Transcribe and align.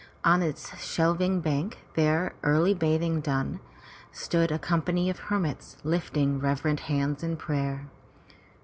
On 0.23 0.41
its 0.41 0.75
shelving 0.79 1.41
bank, 1.41 1.77
their 1.93 2.33
early 2.41 2.73
bathing 2.73 3.19
done, 3.21 3.59
stood 4.11 4.51
a 4.51 4.57
company 4.57 5.11
of 5.11 5.19
hermits 5.19 5.77
lifting 5.83 6.39
reverent 6.39 6.79
hands 6.79 7.21
in 7.21 7.37
prayer. 7.37 7.85